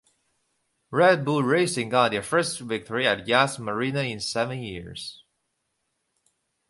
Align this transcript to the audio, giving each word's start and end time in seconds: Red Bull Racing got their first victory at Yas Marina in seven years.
Red 0.89 1.23
Bull 1.23 1.43
Racing 1.43 1.89
got 1.89 2.09
their 2.09 2.23
first 2.23 2.59
victory 2.59 3.05
at 3.07 3.27
Yas 3.27 3.59
Marina 3.59 4.01
in 4.01 4.19
seven 4.19 4.57
years. 4.57 5.23